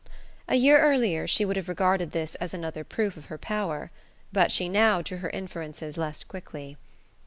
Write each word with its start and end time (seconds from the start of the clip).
A 0.47 0.55
year 0.55 0.79
earlier 0.81 1.27
she 1.27 1.45
would 1.45 1.57
have 1.57 1.69
regarded 1.69 2.11
this 2.11 2.33
as 2.33 2.55
another 2.55 2.83
proof 2.83 3.17
of 3.17 3.25
her 3.25 3.37
power; 3.37 3.91
but 4.33 4.51
she 4.51 4.67
now 4.67 5.03
drew 5.03 5.19
her 5.19 5.29
inferences 5.29 5.95
less 5.95 6.23
quickly. 6.23 6.75